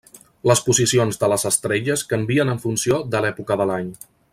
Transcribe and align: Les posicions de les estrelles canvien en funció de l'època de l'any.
Les 0.51 0.61
posicions 0.69 1.21
de 1.25 1.29
les 1.33 1.45
estrelles 1.51 2.05
canvien 2.15 2.55
en 2.57 2.65
funció 2.67 3.01
de 3.17 3.23
l'època 3.27 3.63
de 3.63 3.73
l'any. 3.73 3.97